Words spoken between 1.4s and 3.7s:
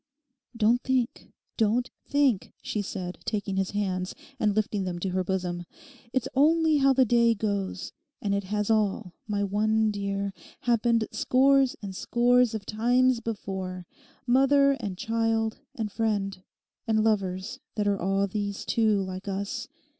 don't think,' she said, taking his